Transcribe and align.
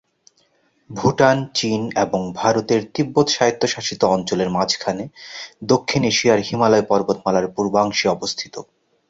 ভুটান 0.89 1.37
চীন 1.55 1.81
এবং 1.95 2.21
ভারতের 2.35 2.81
তিব্বত 2.93 3.27
স্বায়ত্তশাসিত 3.29 4.01
অঞ্চলের 4.07 4.49
মাঝখানে 4.49 5.03
দক্ষিণ 5.63 6.01
এশিয়ায় 6.03 6.45
হিমালয় 6.47 6.85
পর্বতমালার 6.87 7.45
পূর্বাংশে 7.55 8.05
অবস্থিত। 8.09 8.55